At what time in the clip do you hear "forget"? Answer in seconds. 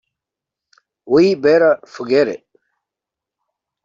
1.85-2.27